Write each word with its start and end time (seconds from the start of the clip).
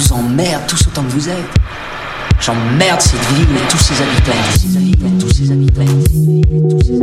J'emmerde 0.00 0.66
tous 0.66 0.86
autant 0.88 1.02
que 1.02 1.10
vous 1.10 1.28
êtes. 1.28 1.36
J'emmerde 2.40 3.00
cette 3.00 3.24
ville 3.34 3.46
et 3.56 3.68
tous 3.70 3.78
ses 3.78 3.94
habitants. 4.02 4.32
Tous 4.52 4.58
ses 4.58 4.76
habitants, 4.76 5.18
tous 5.20 5.30
ses 5.32 5.50
habitants, 5.52 5.88
tous 6.68 6.84
ses 6.84 7.00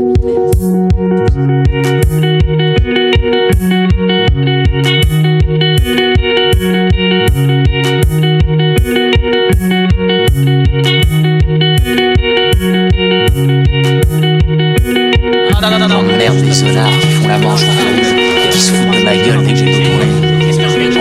J'emmerde 15.89 16.43
les 16.43 16.54
sonars 16.54 16.89
qui 17.00 17.07
font 17.07 17.28
la 17.28 17.37
manche. 17.37 17.64
Rouge 17.64 18.14
et 18.46 18.50
qui 18.50 18.60
se 18.60 18.71
foutent 18.71 18.97
de 18.97 19.04
ma 19.04 19.15
gueule 19.15 19.43
dès 19.46 19.54
que 19.54 19.60
j'ai 19.60 19.83
pas 19.83 20.21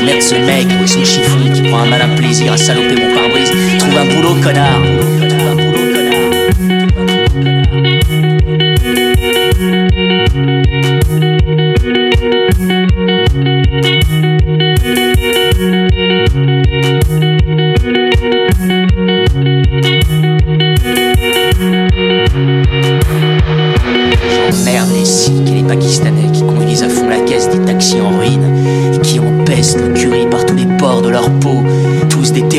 tourné. 0.01 0.21
J'emmerde 0.21 0.23
ce 0.23 0.35
mec 0.35 0.67
et 0.83 0.87
son 0.87 1.05
chiffon 1.05 1.51
qui 1.53 1.63
prend 1.63 1.81
un 1.81 1.87
malin 1.87 2.15
plaisir 2.17 2.53
à 2.53 2.57
saloper 2.57 2.97
mon 2.97 3.15
pare-brise. 3.15 3.51
Trouve 3.79 3.97
un 3.97 4.07
boulot, 4.07 4.41
connard. 4.43 5.10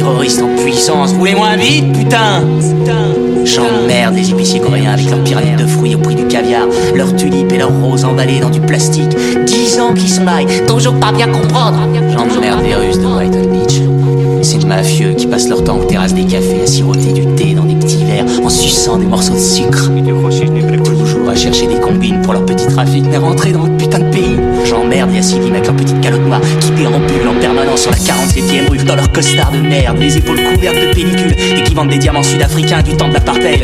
Terroristes 0.01 0.41
en 0.41 0.55
puissance. 0.55 1.13
Roulez 1.13 1.35
moins 1.35 1.55
vite, 1.57 1.93
putain 1.93 2.43
J'emmerde 3.45 4.15
les 4.15 4.31
épiciers 4.31 4.59
coréens 4.59 4.93
avec 4.93 5.11
leurs 5.11 5.23
pyramides 5.23 5.57
de 5.57 5.67
fruits 5.67 5.93
au 5.93 5.99
prix 5.99 6.15
du 6.15 6.25
caviar, 6.25 6.65
leurs 6.95 7.15
tulipes 7.15 7.51
et 7.51 7.59
leurs 7.59 7.71
roses 7.71 8.03
emballées 8.03 8.39
dans 8.39 8.49
du 8.49 8.61
plastique. 8.61 9.15
Dix 9.45 9.79
ans 9.79 9.93
qu'ils 9.93 10.09
sont 10.09 10.23
là 10.23 10.41
et 10.41 10.65
toujours 10.65 10.95
pas 10.95 11.11
bien 11.11 11.27
comprendre. 11.27 11.77
J'emmerde 12.13 12.63
les 12.63 12.73
Russes 12.73 12.97
de 12.97 13.05
Brighton 13.05 13.47
Beach. 13.51 13.79
Ces 14.41 14.65
mafieux 14.65 15.13
qui 15.13 15.27
passent 15.27 15.47
leur 15.47 15.63
temps 15.63 15.77
aux 15.77 15.83
terrasses 15.83 16.15
des 16.15 16.25
cafés 16.25 16.63
à 16.63 16.65
siroter 16.65 17.13
du 17.13 17.27
thé 17.35 17.53
dans 17.53 17.65
des 17.65 17.75
petits 17.75 18.03
verres 18.03 18.25
en 18.43 18.49
suçant 18.49 18.97
des 18.97 19.05
morceaux 19.05 19.35
de 19.35 19.39
sucre. 19.39 19.91
Toujours 20.83 21.29
à 21.29 21.35
chercher 21.35 21.67
des 21.67 21.79
combines 21.79 22.21
pour 22.23 22.33
leur 22.33 22.43
petit 22.43 22.60
trafic, 22.83 23.05
mais 23.09 23.17
rentrer 23.17 23.51
dans 23.51 23.59
notre 23.59 23.77
putain 23.77 23.99
de 23.99 24.11
pays. 24.11 24.37
J'emmerde 24.65 25.11
les 25.11 25.19
Assidim 25.19 25.51
avec 25.51 25.67
leur 25.67 25.75
petite 25.75 26.01
calotte 26.01 26.25
noire 26.25 26.41
qui 26.59 26.71
dérambulent 26.71 27.27
en 27.27 27.39
permanence 27.39 27.81
sur 27.81 27.91
la 27.91 27.97
47ème 27.97 28.69
rue 28.69 28.77
dans 28.77 28.95
leur 28.95 29.11
costard 29.11 29.51
de 29.51 29.57
merde, 29.57 29.97
les 29.99 30.17
épaules 30.17 30.41
couvertes 30.41 30.75
de 30.75 30.93
pellicules 30.93 31.35
et 31.57 31.63
qui 31.63 31.73
vendent 31.75 31.89
des 31.89 31.99
diamants 31.99 32.23
sud-africains 32.23 32.81
du 32.81 32.95
temps 32.95 33.07
de 33.07 33.13
l'apartheid. 33.13 33.61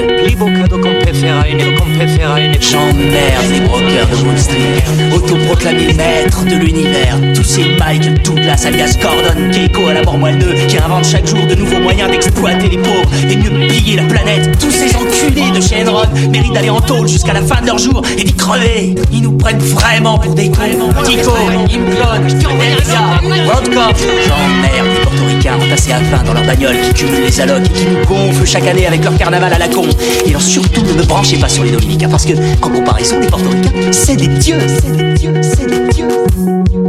J'emmerde 2.60 3.52
les 3.52 3.60
brokers 3.62 4.08
de 4.08 4.28
Wall 4.28 4.38
Street, 4.38 5.16
autoproclamés 5.16 5.94
maîtres 5.94 6.44
de 6.46 6.56
l'univers. 6.56 7.18
Tous 7.34 7.44
ces 7.44 7.64
Michael 7.80 8.22
Douglas, 8.24 8.66
alias 8.66 8.98
Gordon, 9.02 9.52
Keiko 9.52 9.88
à 9.88 9.94
la 9.94 10.04
mort 10.04 10.18
moelle 10.18 10.38
2, 10.38 10.54
qui 10.68 10.78
inventent 10.78 11.06
chaque 11.06 11.26
jour 11.26 11.46
de 11.48 11.56
nouveaux 11.56 11.80
moyens 11.80 12.12
d'exploiter 12.12 12.70
les 12.70 12.78
pauvres 12.78 13.10
et 13.30 13.36
de 13.36 13.50
mieux 13.50 13.68
piller 13.68 13.96
la 13.96 14.04
planète. 14.04 14.58
Tous 14.60 14.72
ces 14.72 14.96
enculés 14.96 15.52
de 15.56 15.62
chez 15.62 15.88
Enron 15.88 16.08
méritent 16.30 16.54
d'aller 16.54 16.70
en 16.70 16.82
tôle 16.82 17.08
jusqu'à 17.08 17.34
la 17.34 17.42
fin 17.42 17.62
de 17.62 17.68
leur 17.68 17.78
jour 17.78 18.02
et 18.18 18.24
d'y 18.24 18.34
crever. 18.34 18.96
Ils 19.12 19.22
nous 19.22 19.34
prennent 19.34 19.60
vraiment 19.60 20.18
pour 20.18 20.34
des 20.34 20.50
cons. 20.50 20.92
Kiko, 21.06 21.32
Imclone, 21.66 22.62
Elsa, 22.62 23.20
WorldCop. 23.46 23.98
J'emmerde 24.28 24.88
les 24.94 25.04
portoricains 25.04 25.56
entassés 25.56 25.92
à 25.94 26.00
20 26.00 26.24
dans 26.24 26.34
leur 26.34 26.46
bagnole 26.46 26.76
qui 26.82 26.94
cumulent 26.94 27.26
les 27.26 27.42
allocs 27.42 27.66
et 27.66 27.70
qui 27.70 27.86
nous 27.86 28.06
gonflent 28.06 28.46
chaque 28.46 28.68
année 28.68 28.86
avec 28.88 29.04
leur 29.04 29.16
carnaval 29.18 29.54
à 29.54 29.58
la 29.58 29.68
con. 29.68 29.86
Et 30.26 30.30
alors 30.30 30.42
surtout 30.42 30.82
ne 30.82 30.94
me 30.94 31.04
branchez 31.04 31.38
pas 31.38 31.50
sur 31.50 31.64
les 31.64 31.72
dominicains 31.72 32.10
parce 32.10 32.26
que, 32.26 32.34
qu'en 32.60 32.70
comparaison 32.70 33.20
des 33.20 33.28
portoricains, 33.28 33.72
c'est 33.92 34.16
des 34.16 34.28
dieux, 34.28 34.60
c'est 34.68 34.92
des 34.92 35.14
dieux, 35.14 35.34
c'est 35.42 35.68
des 35.68 35.88
dieux, 35.94 36.08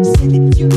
c'est 0.03 0.29
des 0.29 0.39
dieux. 0.39 0.69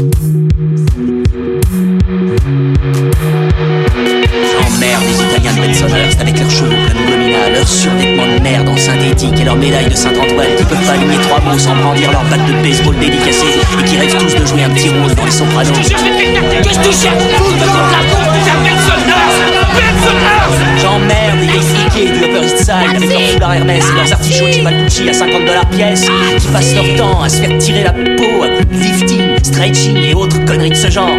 Médailles 9.71 9.89
de 9.89 9.95
Saint-Antoine. 9.95 10.55
Qui 10.57 10.63
peuvent 10.65 10.85
pas 10.85 10.93
aligner 10.93 11.17
trois 11.17 11.39
mots 11.41 11.57
sans 11.57 11.75
brandir 11.75 12.11
leur 12.11 12.23
batte 12.25 12.45
de 12.45 12.53
baseball 12.61 12.95
dédicacée 12.99 13.59
et 13.79 13.83
qui 13.83 13.97
rêvent 13.97 14.17
tous 14.17 14.35
de 14.35 14.45
jouer 14.45 14.63
un 14.63 14.69
petit 14.69 14.89
rôle 14.89 15.13
dans 15.15 15.25
les 15.25 15.31
sopranos. 15.31 15.71
Que 15.71 15.95
monde 16.35 17.91
la 17.91 18.01
con 18.09 18.21
J'emmerde 20.81 21.39
les 21.41 21.55
expliqués 21.55 22.09
du 22.11 22.19
Upper 22.25 22.43
East 22.43 22.57
Side 22.57 22.95
avec 22.95 23.09
leurs 23.09 23.21
foulards 23.29 23.53
Hermès 23.53 23.83
et 23.87 23.95
leurs 23.95 24.11
artichauts 24.11 24.51
Chimalpucci 24.51 25.09
à 25.09 25.13
50 25.13 25.45
dollars 25.45 25.69
pièce 25.69 26.07
qui 26.39 26.47
passent 26.47 26.75
leur 26.75 26.95
temps 26.95 27.21
à 27.21 27.29
se 27.29 27.41
faire 27.41 27.57
tirer 27.57 27.83
la 27.83 27.91
peau. 27.91 28.43
À 28.43 28.47
coups 28.47 28.67
de 28.67 28.83
lifting, 28.83 29.20
stretching 29.45 29.97
et 29.97 30.13
autres 30.13 30.43
conneries 30.45 30.69
de 30.69 30.75
ce 30.75 30.89
genre. 30.89 31.15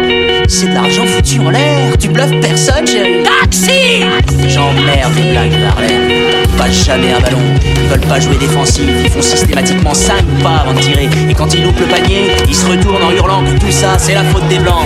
C'est 0.47 0.67
de 0.67 0.73
l'argent 0.73 1.05
foutu 1.05 1.39
en 1.39 1.49
l'air, 1.49 1.97
tu 1.99 2.09
bluffes 2.09 2.39
personne 2.41 2.85
chérie. 2.85 3.23
Taxi 3.23 4.03
J'emmerde 4.47 5.13
les 5.15 5.31
blagues 5.31 5.51
de 5.51 5.65
Harlem. 5.65 6.33
Passent 6.57 6.85
jamais 6.85 7.11
un 7.11 7.19
ballon, 7.19 7.39
ils 7.63 7.89
veulent 7.89 7.99
pas 8.01 8.19
jouer 8.19 8.35
défensif, 8.35 8.83
ils 9.03 9.09
font 9.09 9.21
systématiquement 9.21 9.93
5 9.93 10.23
pas 10.43 10.57
avant 10.61 10.73
de 10.73 10.79
tirer. 10.79 11.09
Et 11.29 11.33
quand 11.33 11.53
ils 11.53 11.63
loupent 11.63 11.79
le 11.79 11.87
panier, 11.87 12.31
ils 12.47 12.55
se 12.55 12.65
retournent 12.65 13.03
en 13.03 13.11
hurlant 13.11 13.43
que 13.43 13.59
tout 13.59 13.71
ça 13.71 13.97
c'est 13.97 14.13
la 14.13 14.23
faute 14.23 14.47
des 14.47 14.59
blancs. 14.59 14.85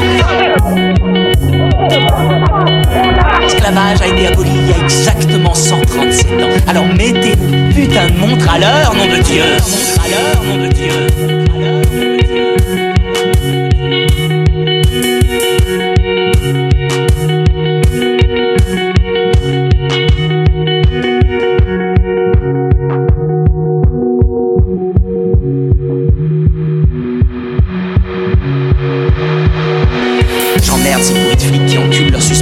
L'esclavage 3.41 4.01
a 4.01 4.07
été 4.07 4.27
aboli 4.27 4.49
il 4.53 4.69
y 4.69 4.73
a 4.73 4.83
exactement 4.83 5.53
137 5.53 6.27
ans. 6.31 6.63
Alors 6.67 6.85
mettez 6.85 7.33
putain 7.75 8.07
de 8.07 8.17
montre 8.17 8.49
à 8.49 8.59
l'heure, 8.59 8.93
nom 8.95 9.05
de 9.05 9.21
Dieu. 9.21 9.43
Montre. 9.43 10.03
À 10.03 10.07
l'heure, 10.09 10.43
nom 10.43 10.63
de 10.63 10.67
Dieu. 10.69 12.06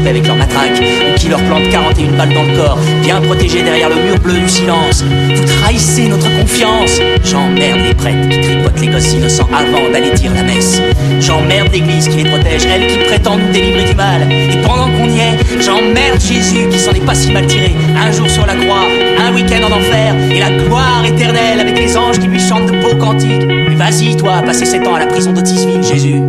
Avec 0.08 0.28
leurs 0.28 0.36
matraques 0.36 0.82
ou 0.82 1.20
qui 1.20 1.30
leur 1.30 1.42
plantent 1.44 1.70
41 1.70 2.12
balles 2.18 2.34
dans 2.34 2.44
le 2.44 2.56
corps, 2.56 2.78
bien 3.02 3.20
protégés 3.22 3.64
derrière 3.64 3.90
le 3.90 3.96
mur 3.96 4.20
bleu 4.20 4.40
du 4.40 4.50
silence. 4.50 5.04
Vous 5.04 5.46
trahissez 5.60 6.08
notre 6.08 6.30
confiance. 6.40 7.00
J'emmerde 7.24 7.80
les 7.88 7.94
prêtres 7.94 8.30
qui 8.30 8.42
tripotent 8.42 8.80
les 8.80 8.88
gosses 8.88 9.14
innocents 9.14 9.50
avant 9.54 9.92
d'aller 9.92 10.12
dire 10.12 10.32
la 10.34 10.44
messe. 10.44 10.82
J'emmerde 11.20 11.72
l'église 11.72 12.08
qui 12.08 12.18
les 12.18 12.30
protège, 12.30 12.66
elle 12.66 12.88
qui 12.88 12.98
prétend 13.06 13.38
nous 13.38 13.52
délivrer 13.52 13.86
du 13.86 13.96
mal. 13.96 14.22
Et 14.32 14.62
pendant 14.66 14.86
qu'on 14.86 15.10
y 15.10 15.20
est, 15.20 15.64
j'emmerde 15.64 16.20
Jésus 16.20 16.68
qui 16.70 16.78
s'en 16.78 16.92
est 16.92 17.06
pas 17.06 17.16
si 17.16 17.32
mal 17.32 17.48
tiré. 17.48 17.76
Un 17.98 18.12
jour 18.12 18.30
sur 18.30 18.46
la 18.46 18.56
croix, 18.56 18.86
un 19.20 19.34
week-end 19.34 19.64
en 19.64 19.72
enfer, 19.72 20.16
et 20.32 20.40
la 20.40 20.52
gloire 20.52 21.04
éternelle 21.06 21.60
avec 21.60 21.78
les 21.78 21.98
anges 21.98 22.20
qui 22.20 22.28
lui 22.28 22.40
chantent 22.40 22.72
de 22.72 22.82
beaux 22.82 22.96
cantiques. 22.96 23.46
Mais 23.48 23.76
vas-y, 23.76 24.16
toi, 24.18 24.42
passer 24.46 24.66
7 24.66 24.88
ans 24.88 24.96
à 24.96 25.00
la 25.00 25.08
prison 25.08 25.34
d'Otisville, 25.34 25.84
Jésus. 25.84 26.22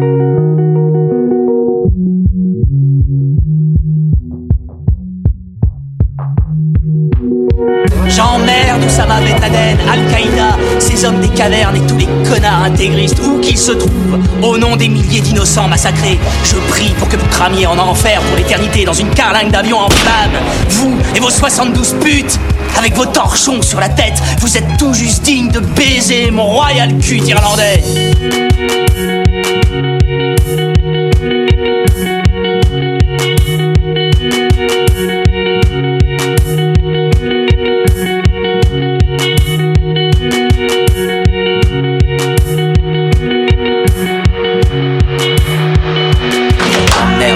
Al-Qaïda, 9.90 10.56
ces 10.78 11.04
hommes 11.04 11.20
des 11.20 11.28
cavernes 11.28 11.76
et 11.76 11.86
tous 11.86 11.96
les 11.96 12.08
connards 12.28 12.62
intégristes, 12.64 13.20
où 13.24 13.40
qu'ils 13.40 13.58
se 13.58 13.72
trouvent, 13.72 14.18
au 14.42 14.58
nom 14.58 14.76
des 14.76 14.88
milliers 14.88 15.20
d'innocents 15.20 15.68
massacrés. 15.68 16.18
Je 16.44 16.56
prie 16.68 16.94
pour 16.98 17.08
que 17.08 17.16
vous 17.16 17.26
cramiez 17.28 17.66
en 17.66 17.78
enfer 17.78 18.20
pour 18.20 18.36
l'éternité 18.36 18.84
dans 18.84 18.92
une 18.92 19.10
carlingue 19.10 19.50
d'avion 19.50 19.78
en 19.78 19.88
flammes. 19.88 20.42
Vous 20.70 20.96
et 21.14 21.20
vos 21.20 21.30
72 21.30 21.96
putes, 22.00 22.38
avec 22.78 22.94
vos 22.94 23.06
torchons 23.06 23.62
sur 23.62 23.80
la 23.80 23.88
tête, 23.88 24.20
vous 24.40 24.56
êtes 24.56 24.76
tout 24.78 24.92
juste 24.92 25.22
dignes 25.22 25.50
de 25.50 25.60
baiser 25.60 26.30
mon 26.30 26.46
royal 26.46 26.96
cul 26.98 27.22
irlandais. 27.22 27.82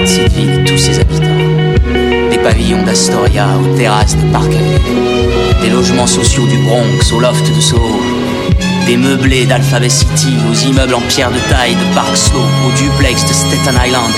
Cette 0.06 0.32
ville 0.32 0.60
et 0.60 0.64
tous 0.64 0.78
ses 0.78 1.00
habitants. 1.00 1.26
Des 2.30 2.38
pavillons 2.38 2.82
d'Astoria 2.84 3.48
aux 3.58 3.76
terrasses 3.76 4.16
de 4.16 4.22
Park 4.32 4.46
Avenue. 4.46 5.60
Des 5.60 5.68
logements 5.68 6.06
sociaux 6.06 6.46
du 6.46 6.56
Bronx 6.58 7.12
au 7.12 7.18
loft 7.18 7.44
de 7.54 7.60
Soho. 7.60 8.00
Des 8.86 8.96
meublés 8.96 9.46
d'Alphabet 9.46 9.88
City 9.88 10.36
aux 10.48 10.54
immeubles 10.54 10.94
en 10.94 11.00
pierre 11.00 11.32
de 11.32 11.40
taille 11.50 11.74
de 11.74 11.94
Park 11.94 12.16
Slope 12.16 12.42
au 12.66 12.70
duplex 12.78 13.24
de 13.26 13.32
Staten 13.32 13.74
Island. 13.84 14.12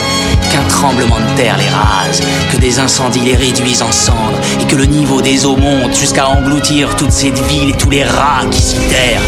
qu'un 0.52 0.62
tremblement 0.68 1.18
de 1.18 1.36
terre 1.36 1.56
les 1.56 1.68
rase, 1.68 2.22
que 2.52 2.58
des 2.58 2.78
incendies 2.78 3.20
les 3.20 3.34
réduisent 3.34 3.82
en 3.82 3.92
cendres, 3.92 4.40
et 4.60 4.66
que 4.66 4.76
le 4.76 4.84
niveau 4.84 5.22
des 5.22 5.46
eaux 5.46 5.56
monte 5.56 5.96
jusqu'à 5.96 6.28
engloutir 6.28 6.94
toute 6.96 7.12
cette 7.12 7.40
ville 7.46 7.70
et 7.70 7.76
tous 7.78 7.90
les 7.90 8.04
rats 8.04 8.44
qui 8.50 8.60
s'y 8.60 8.76
terrent. 8.76 9.22